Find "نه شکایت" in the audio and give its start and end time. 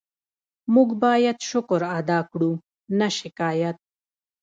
2.99-3.77